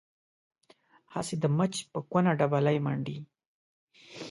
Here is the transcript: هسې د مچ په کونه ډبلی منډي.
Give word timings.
هسې 1.13 1.35
د 1.43 1.45
مچ 1.57 1.73
په 1.91 1.99
کونه 2.09 2.31
ډبلی 2.39 2.77
منډي. 2.85 3.17